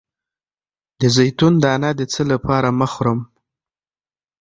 [0.99, 3.19] د زیتون دانه د څه لپاره مه خورم؟